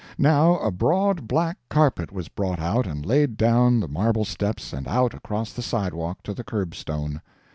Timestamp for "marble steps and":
3.87-4.87